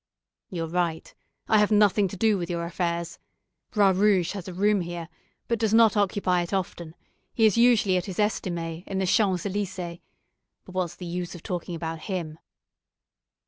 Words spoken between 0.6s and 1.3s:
right;